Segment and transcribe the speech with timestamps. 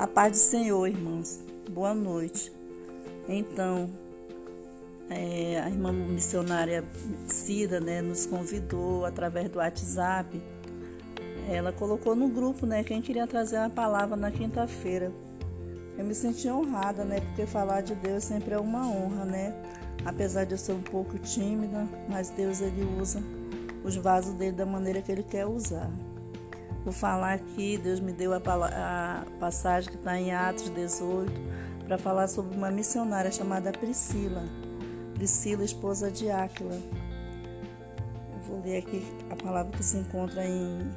[0.00, 1.40] A paz do Senhor, irmãos.
[1.68, 2.50] Boa noite.
[3.28, 3.90] Então,
[5.10, 6.82] é, a irmã missionária
[7.26, 10.40] Cida né, nos convidou através do WhatsApp.
[11.50, 15.12] Ela colocou no grupo né, quem queria trazer uma palavra na quinta-feira.
[15.98, 17.20] Eu me senti honrada, né?
[17.20, 19.54] Porque falar de Deus sempre é uma honra, né?
[20.06, 23.22] Apesar de eu ser um pouco tímida, mas Deus ele usa
[23.84, 25.90] os vasos dele da maneira que ele quer usar.
[26.84, 31.30] Vou falar aqui, Deus me deu a, a passagem que está em Atos 18
[31.86, 34.42] para falar sobre uma missionária chamada Priscila.
[35.14, 36.80] Priscila, esposa de Áquila.
[38.32, 40.90] Eu vou ler aqui a palavra que se encontra em,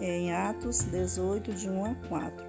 [0.00, 2.46] em Atos 18, de 1 a 4.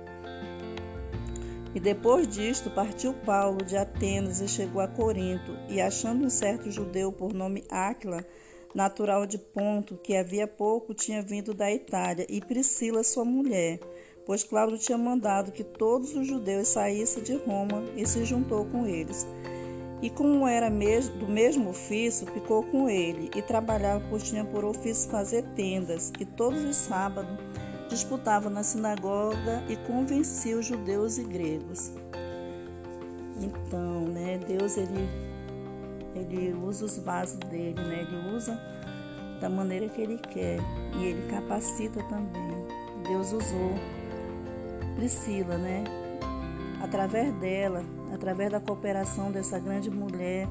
[1.73, 6.71] E depois disto partiu Paulo de Atenas e chegou a Corinto, e achando um certo
[6.71, 8.25] judeu por nome Áquila,
[8.75, 13.79] natural de Ponto, que havia pouco tinha vindo da Itália, e Priscila, sua mulher,
[14.25, 18.85] pois Cláudio tinha mandado que todos os judeus saíssem de Roma e se juntou com
[18.85, 19.25] eles.
[20.01, 25.09] E como era do mesmo ofício, ficou com ele e trabalhava, pois tinha por ofício
[25.09, 27.37] fazer tendas, e todos os sábados
[27.89, 31.91] disputava na sinagoga e convencia os judeus e gregos.
[33.41, 35.07] Então, né, Deus ele
[36.15, 38.07] ele usa os vasos dele, né?
[38.07, 38.57] Ele usa
[39.45, 40.57] da maneira que ele quer
[40.97, 42.65] e ele capacita também.
[43.07, 43.75] Deus usou
[44.95, 45.83] Priscila, né?
[46.81, 50.47] Através dela, através da cooperação dessa grande mulher,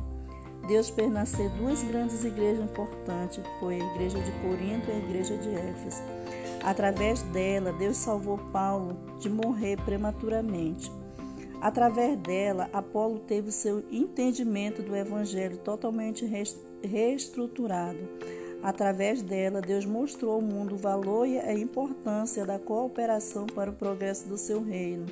[0.68, 5.36] Deus fez nascer duas grandes igrejas importantes, foi a igreja de Corinto e a igreja
[5.38, 6.02] de Éfeso.
[6.62, 10.90] Através dela, Deus salvou Paulo de morrer prematuramente.
[11.60, 16.24] Através dela, Apolo teve seu entendimento do Evangelho totalmente
[16.82, 17.98] reestruturado.
[18.64, 23.74] Através dela, Deus mostrou ao mundo o valor e a importância da cooperação para o
[23.74, 25.04] progresso do seu reino.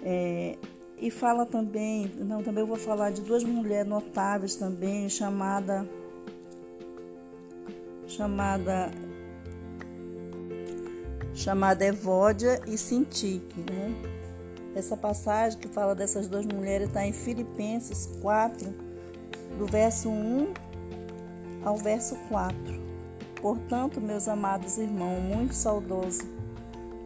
[0.00, 0.56] É,
[0.96, 5.84] e fala também, não, também vou falar de duas mulheres notáveis também, chamada
[8.06, 8.92] chamada
[11.34, 13.92] chamada Evódia e Sintique, né?
[14.76, 18.72] Essa passagem que fala dessas duas mulheres está em Filipenses 4,
[19.58, 20.69] do verso 1
[21.64, 22.56] ao verso 4.
[23.40, 26.22] Portanto, meus amados irmãos, muito saudoso,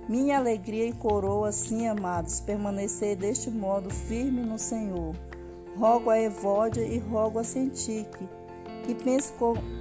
[0.09, 5.15] minha alegria e coroa, sim, amados, permanecer deste modo firme no Senhor.
[5.76, 8.28] Rogo a Evódia e rogo a Sentique,
[8.84, 9.32] que pense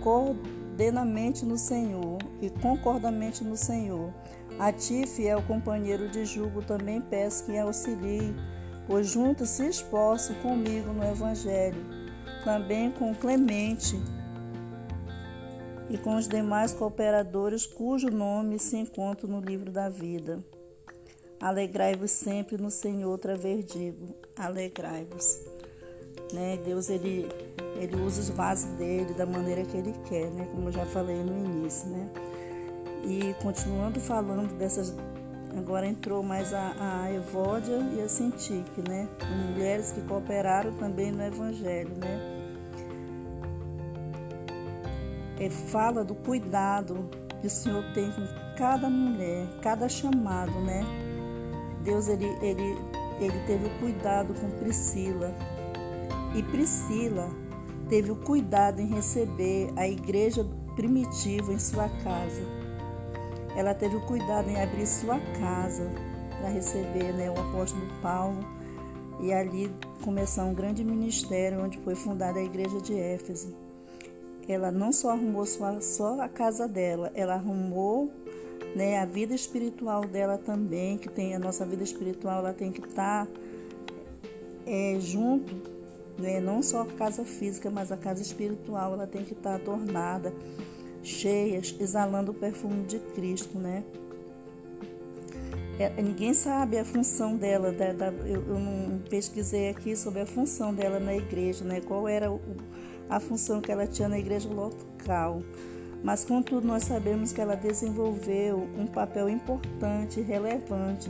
[0.02, 4.12] coordenamente no Senhor e concordamente no Senhor
[4.60, 8.36] a ti, fiel companheiro de jugo, também peço que auxilie,
[8.88, 11.84] pois juntos se esforçam comigo no Evangelho,
[12.44, 14.00] também com Clemente
[15.94, 20.44] e com os demais cooperadores cujo nome se encontra no livro da vida.
[21.40, 25.40] Alegrai-vos sempre no Senhor, outra vez digo, alegrai-vos.
[26.34, 26.58] Né?
[26.66, 27.30] Deus ele,
[27.80, 30.48] ele usa os vasos dele da maneira que ele quer, né?
[30.52, 31.88] como eu já falei no início.
[31.88, 32.10] Né?
[33.04, 34.96] E continuando falando dessas,
[35.56, 39.08] agora entrou mais a, a Evódia e a Sintique, né?
[39.52, 42.33] Mulheres que cooperaram também no Evangelho, né?
[45.44, 47.10] É, fala do cuidado
[47.42, 48.26] que o Senhor tem com
[48.58, 50.86] cada mulher, cada chamado, né?
[51.84, 52.78] Deus ele, ele,
[53.20, 55.36] ele teve o cuidado com Priscila.
[56.34, 57.30] E Priscila
[57.90, 62.42] teve o cuidado em receber a igreja primitiva em sua casa.
[63.54, 65.92] Ela teve o cuidado em abrir sua casa
[66.40, 68.40] para receber né, o apóstolo Paulo
[69.20, 69.70] e ali
[70.02, 73.63] começar um grande ministério onde foi fundada a igreja de Éfeso.
[74.48, 78.12] Ela não só arrumou sua, só a casa dela, ela arrumou
[78.76, 82.82] né, a vida espiritual dela também, que tem a nossa vida espiritual, ela tem que
[82.82, 83.32] estar tá,
[84.66, 85.56] é, junto,
[86.18, 89.56] né, não só a casa física, mas a casa espiritual, ela tem que estar tá
[89.56, 90.34] adornada
[91.04, 93.84] cheias, exalando o perfume de Cristo, né?
[95.80, 100.26] É, ninguém sabe a função dela, da, da, eu, eu, não pesquisei aqui sobre a
[100.26, 101.82] função dela na igreja, né?
[101.82, 102.40] Qual era o,
[103.16, 105.42] a função que ela tinha na igreja local.
[106.04, 111.10] Mas, contudo, nós sabemos que ela desenvolveu um papel importante e relevante.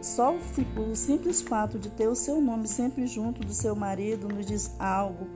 [0.00, 4.46] Só o, simples fato de ter o seu nome sempre junto do seu marido nos
[4.46, 5.26] diz algo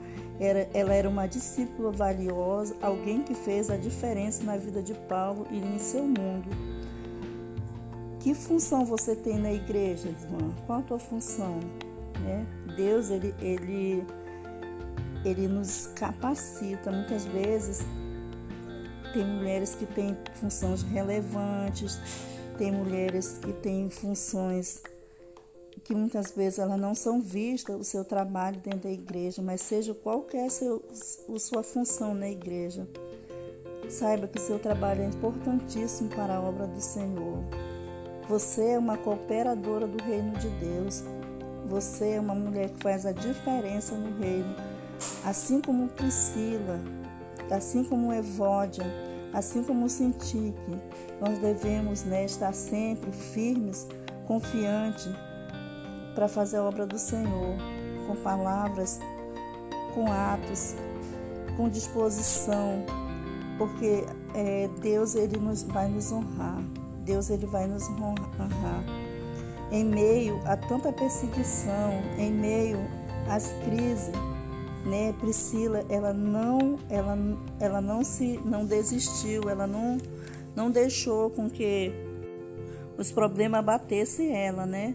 [0.72, 5.58] ela era uma discípula valiosa, alguém que fez a diferença na vida de Paulo e
[5.58, 6.48] em seu mundo.
[8.20, 10.50] Que função você tem na igreja, irmã?
[10.66, 11.60] Qual a tua função?
[12.22, 12.46] Né?
[12.74, 14.02] Deus, ele, ele,
[15.24, 16.90] ele nos capacita.
[16.90, 17.80] Muitas vezes
[19.12, 21.98] tem mulheres que têm funções relevantes,
[22.58, 24.82] tem mulheres que têm funções
[25.84, 29.94] que muitas vezes elas não são vistas o seu trabalho dentro da igreja, mas seja
[29.94, 30.84] qualquer é seu,
[31.34, 32.86] a sua função na igreja,
[33.88, 37.38] saiba que seu trabalho é importantíssimo para a obra do Senhor.
[38.28, 41.02] Você é uma cooperadora do reino de Deus.
[41.66, 44.54] Você é uma mulher que faz a diferença no reino,
[45.24, 46.80] assim como Priscila,
[47.50, 48.84] assim como Evódia,
[49.32, 50.78] assim como Sintique.
[51.20, 53.86] Nós devemos né, estar sempre firmes,
[54.26, 55.08] confiantes
[56.14, 57.56] para fazer a obra do Senhor,
[58.06, 59.00] com palavras,
[59.94, 60.74] com atos,
[61.56, 62.84] com disposição,
[63.58, 64.04] porque
[64.34, 66.62] é, Deus ele nos, vai nos honrar,
[67.04, 68.84] Deus ele vai nos honrar.
[69.70, 72.78] Em meio a tanta perseguição, em meio
[73.28, 74.10] às crises,
[74.84, 75.14] né?
[75.20, 77.18] Priscila, ela não, ela,
[77.58, 79.98] ela não se, não desistiu, ela não,
[80.54, 81.92] não deixou com que
[82.96, 84.94] os problemas batessem ela, né?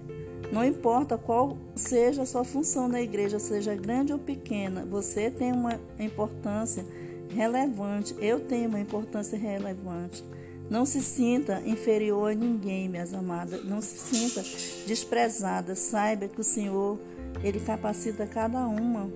[0.51, 5.51] Não importa qual seja a sua função na igreja, seja grande ou pequena, você tem
[5.51, 6.85] uma importância
[7.29, 8.15] relevante.
[8.19, 10.23] Eu tenho uma importância relevante.
[10.69, 13.63] Não se sinta inferior a ninguém, minhas amadas.
[13.65, 14.43] Não se sinta
[14.87, 15.75] desprezada.
[15.75, 16.97] Saiba que o Senhor,
[17.43, 19.09] Ele capacita cada uma.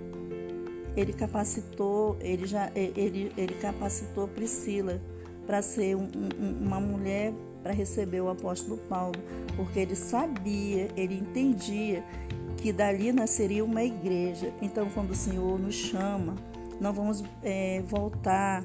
[0.99, 4.99] Ele capacitou, Ele já, Ele, ele capacitou Priscila
[5.45, 9.15] para ser um, um, uma mulher para receber o apóstolo Paulo,
[9.55, 12.03] porque ele sabia, ele entendia
[12.57, 14.53] que dali nasceria uma igreja.
[14.61, 16.35] Então, quando o Senhor nos chama,
[16.79, 18.63] não vamos é, voltar,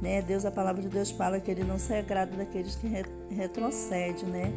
[0.00, 0.22] né?
[0.22, 2.88] Deus, a palavra de Deus fala que Ele não se agrada daqueles que
[3.30, 4.52] retrocedem, né?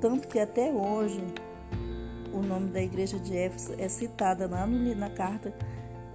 [0.00, 1.22] Tanto que até hoje
[2.32, 5.52] o nome da igreja de Éfeso é citada lá no, na carta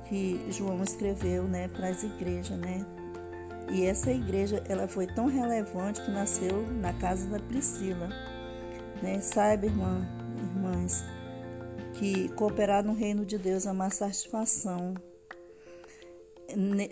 [0.10, 2.86] que João escreveu, né, para as igrejas, né?
[3.72, 8.10] E essa igreja, ela foi tão relevante que nasceu na casa da Priscila.
[9.02, 9.20] Né?
[9.22, 10.08] Saiba, irmã,
[10.38, 11.04] irmãs,
[11.94, 14.94] que cooperar no reino de Deus é uma satisfação.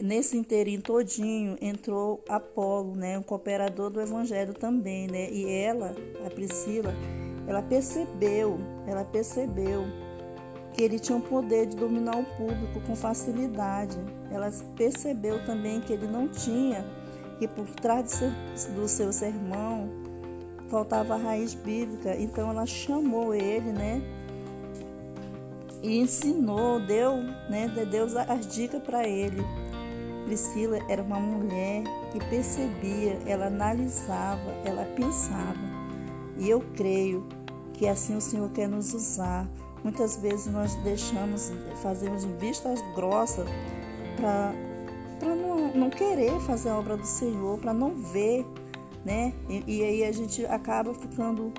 [0.01, 5.30] Nesse inteirinho todinho entrou Apolo, né, um cooperador do evangelho também, né?
[5.30, 5.95] E ela,
[6.25, 6.92] a Priscila,
[7.48, 8.57] ela percebeu,
[8.88, 9.83] ela percebeu
[10.81, 13.98] ele tinha o poder de dominar o público com facilidade.
[14.31, 16.86] Ela percebeu também que ele não tinha,
[17.38, 18.22] que por trás
[18.75, 19.90] do seu sermão
[20.70, 22.16] faltava a raiz bíblica.
[22.16, 24.02] Então ela chamou ele, né?
[25.84, 27.18] E ensinou, deu,
[27.50, 27.68] né?
[27.92, 29.44] Deu as dicas para ele.
[30.25, 35.60] Priscila era uma mulher que percebia, ela analisava, ela pensava.
[36.38, 37.28] E eu creio
[37.74, 39.48] que assim o Senhor quer nos usar
[39.83, 41.51] Muitas vezes nós deixamos,
[41.81, 43.45] fazemos vistas grossas
[44.15, 48.45] para não, não querer fazer a obra do Senhor, para não ver,
[49.03, 49.33] né?
[49.50, 51.53] E, e, aí a gente acaba ficando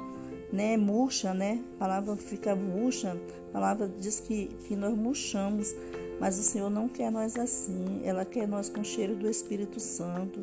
[0.53, 1.62] né, murcha, né?
[1.76, 3.17] A palavra fica murcha,
[3.49, 5.75] a palavra diz que, que nós murchamos,
[6.19, 10.41] mas o Senhor não quer nós assim, ela quer nós com cheiro do Espírito Santo,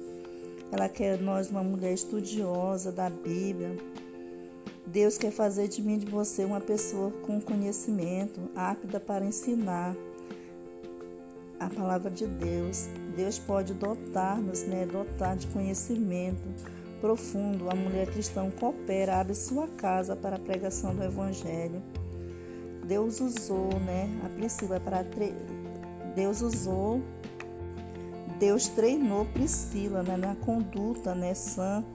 [0.72, 3.76] ela quer nós uma mulher estudiosa da Bíblia,
[4.86, 9.96] Deus quer fazer de mim de você uma pessoa com conhecimento, apta para ensinar
[11.60, 12.88] a palavra de Deus.
[13.16, 16.50] Deus pode dotar-nos, né, dotar de conhecimento
[17.00, 17.70] profundo.
[17.70, 21.82] A mulher cristã coopera, abre sua casa para a pregação do evangelho.
[22.86, 25.34] Deus usou, né, a Priscila para tre...
[26.16, 27.02] Deus usou
[28.42, 31.86] Deus treinou Priscila né, na conduta né, sã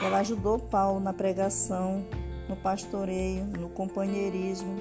[0.00, 2.04] ela ajudou Paulo na pregação,
[2.48, 4.76] no pastoreio, no companheirismo.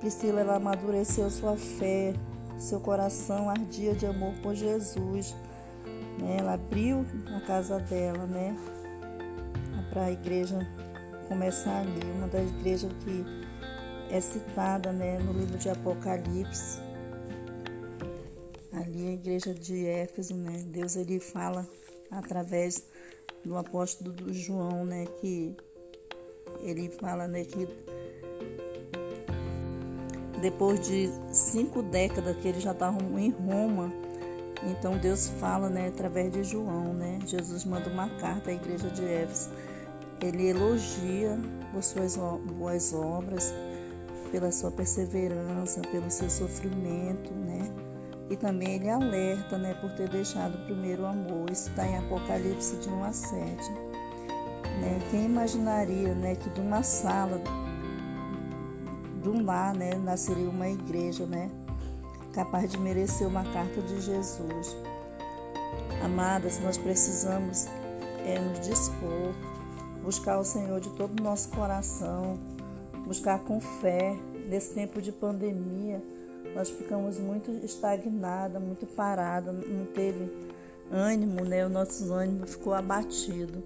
[0.00, 2.14] Priscila ela amadureceu sua fé,
[2.58, 5.34] seu coração ardia de amor por Jesus.
[6.18, 6.36] Né?
[6.38, 7.04] Ela abriu
[7.34, 8.56] a casa dela, né?
[9.90, 10.58] Para a igreja
[11.28, 13.24] começar ali, uma das igrejas que
[14.10, 16.78] é citada né, no livro de Apocalipse.
[18.72, 20.64] Ali a igreja de Éfeso, né?
[20.68, 21.66] Deus ele fala
[22.10, 22.86] através
[23.44, 25.56] do apóstolo do João, né, que
[26.60, 27.68] ele fala né, que
[30.40, 33.92] depois de cinco décadas que eles já estavam em Roma,
[34.64, 37.18] então Deus fala né, através de João, né?
[37.26, 39.50] Jesus manda uma carta à igreja de Éfeso.
[40.20, 41.38] Ele elogia
[41.72, 43.52] por suas boas obras,
[44.30, 47.70] pela sua perseverança, pelo seu sofrimento, né?
[48.28, 51.50] E também ele alerta né, por ter deixado o primeiro amor.
[51.50, 53.70] Isso está em Apocalipse de 1 a 7.
[54.80, 54.98] Né?
[55.10, 57.40] Quem imaginaria né, que de uma sala,
[59.22, 61.50] de um lar, né, nasceria uma igreja né,
[62.32, 64.76] capaz de merecer uma carta de Jesus?
[66.02, 67.66] Amadas, nós precisamos
[68.26, 69.32] é nos dispor,
[70.02, 72.36] buscar o Senhor de todo o nosso coração,
[73.06, 74.16] buscar com fé
[74.48, 76.02] nesse tempo de pandemia.
[76.56, 80.32] Nós ficamos muito estagnadas, muito paradas, não teve
[80.90, 81.66] ânimo, né?
[81.66, 83.62] O nosso ânimo ficou abatido.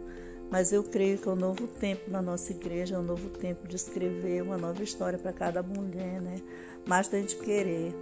[0.50, 3.68] Mas eu creio que é um novo tempo na nossa igreja, é um novo tempo
[3.68, 6.42] de escrever uma nova história para cada mulher, né?
[6.84, 7.94] Mais da gente querer,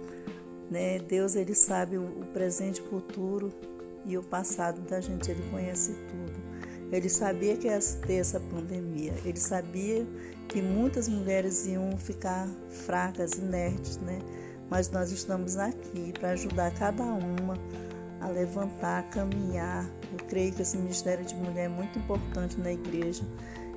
[0.71, 0.97] né?
[0.97, 3.53] Deus ele sabe o presente, o futuro
[4.03, 6.39] e o passado da gente, ele conhece tudo.
[6.91, 7.77] Ele sabia que ia
[8.07, 10.07] ter essa pandemia, ele sabia
[10.47, 14.17] que muitas mulheres iam ficar fracas, inertes, né?
[14.69, 17.57] Mas nós estamos aqui para ajudar cada uma
[18.21, 19.85] a levantar, a caminhar.
[20.11, 23.23] Eu creio que esse ministério de mulher é muito importante na igreja.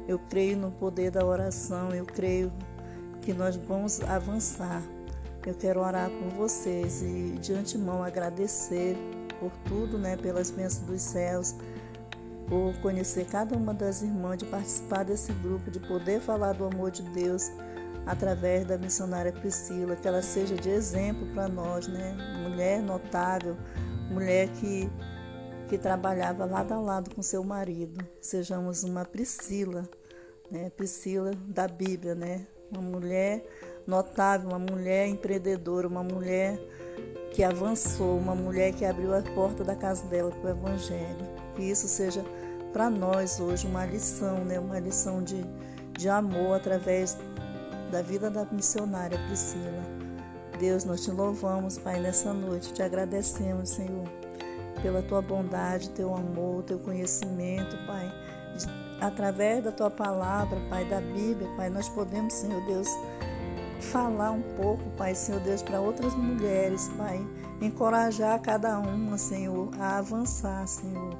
[0.06, 2.52] Eu creio no poder da oração, eu creio
[3.22, 4.82] que nós vamos avançar.
[5.46, 8.96] Eu quero orar por vocês e de antemão agradecer
[9.40, 11.54] por tudo, né, pelas bênçãos dos céus,
[12.48, 16.90] por conhecer cada uma das irmãs, de participar desse grupo, de poder falar do amor
[16.90, 17.50] de Deus
[18.06, 22.16] através da missionária Priscila, que ela seja de exemplo para nós, né?
[22.42, 23.56] Mulher notável,
[24.10, 24.90] mulher que
[25.68, 28.04] que trabalhava lado a lado com seu marido.
[28.20, 29.88] Sejamos uma Priscila,
[30.50, 30.68] né?
[30.76, 32.46] Priscila da Bíblia, né?
[32.70, 33.42] Uma mulher
[33.86, 36.58] notável, uma mulher empreendedora, uma mulher
[37.32, 41.26] que avançou, uma mulher que abriu a porta da casa dela para o Evangelho.
[41.56, 42.22] Que isso seja
[42.70, 44.60] para nós hoje uma lição, né?
[44.60, 45.42] uma lição de,
[45.92, 47.16] de amor através
[47.92, 49.84] da vida da missionária Priscila.
[50.58, 54.08] Deus, nós te louvamos, Pai, nessa noite, te agradecemos, Senhor,
[54.80, 58.10] pela tua bondade, teu amor, teu conhecimento, Pai.
[58.98, 62.88] Através da tua palavra, Pai, da Bíblia, Pai, nós podemos, Senhor Deus,
[63.80, 67.20] falar um pouco, Pai, Senhor Deus, para outras mulheres, Pai.
[67.60, 71.18] Encorajar cada uma, Senhor, a avançar, Senhor,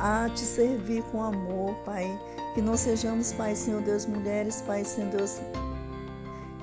[0.00, 2.06] a te servir com amor, Pai.
[2.54, 5.40] Que não sejamos, Pai, Senhor Deus, mulheres, Pai, Senhor Deus,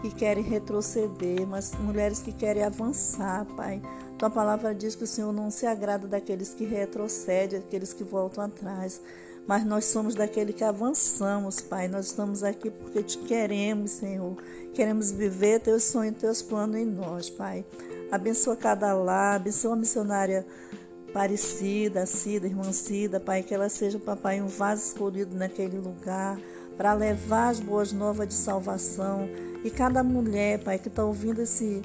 [0.09, 3.81] que querem retroceder, mas mulheres que querem avançar, Pai.
[4.17, 8.43] Tua palavra diz que o Senhor não se agrada daqueles que retrocedem, daqueles que voltam
[8.43, 9.01] atrás
[9.47, 11.87] mas nós somos daquele que avançamos, Pai.
[11.87, 14.35] Nós estamos aqui porque te queremos, Senhor.
[14.73, 17.63] Queremos viver teus sonhos, teus planos em nós, Pai.
[18.11, 20.45] Abençoa cada lar, abençoa a missionária
[21.13, 26.37] Parecida, Cida, irmã Cida, Pai, que ela seja, papai, um vaso escolhido naquele lugar
[26.77, 29.27] para levar as boas novas de salvação.
[29.63, 31.81] E cada mulher, Pai, que está ouvindo esse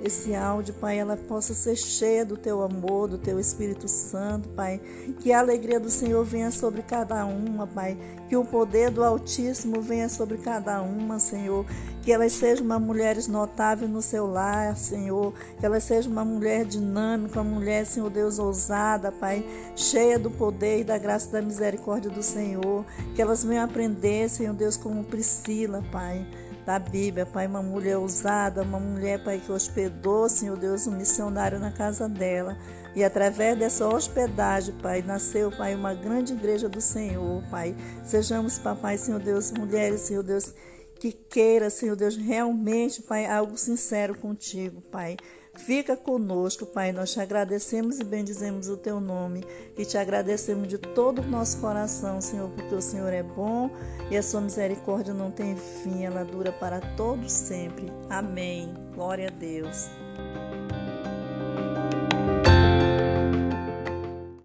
[0.00, 4.80] esse áudio, Pai, ela possa ser cheia do teu amor, do teu Espírito Santo, Pai.
[5.20, 7.96] Que a alegria do Senhor venha sobre cada uma, Pai.
[8.28, 11.64] Que o poder do Altíssimo venha sobre cada uma, Senhor.
[12.02, 15.32] Que elas sejam uma mulher notável no seu lar, Senhor.
[15.58, 19.46] Que elas sejam uma mulher dinâmica, uma mulher, Senhor Deus, ousada, Pai.
[19.76, 22.84] Cheia do poder e da graça e da misericórdia do Senhor.
[23.14, 26.26] Que elas venham aprender, Senhor Deus, como Priscila, Pai
[26.64, 31.58] da Bíblia, Pai, uma mulher ousada, uma mulher, Pai, que hospedou, Senhor Deus, um missionário
[31.58, 32.56] na casa dela.
[32.94, 37.76] E através dessa hospedagem, Pai, nasceu, Pai, uma grande igreja do Senhor, Pai.
[38.04, 40.54] Sejamos, Papai, Senhor Deus, mulheres, Senhor Deus,
[40.98, 45.16] que queira, Senhor Deus, realmente, Pai, algo sincero contigo, Pai.
[45.56, 46.92] Fica conosco, Pai.
[46.92, 49.44] Nós te agradecemos e bendizemos o teu nome
[49.76, 53.70] e te agradecemos de todo o nosso coração, Senhor, porque o Senhor é bom
[54.10, 57.86] e a sua misericórdia não tem fim, ela dura para todos sempre.
[58.10, 58.74] Amém.
[58.94, 60.03] Glória a Deus.